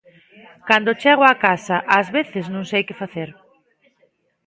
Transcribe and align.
Cando 0.69 0.97
chego 1.01 1.23
a 1.27 1.35
casa, 1.45 1.77
ás 1.97 2.07
veces 2.17 2.45
non 2.53 2.63
sei 2.71 2.81
que 2.87 2.99
facer. 3.01 3.29